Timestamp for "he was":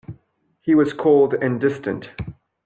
0.63-0.93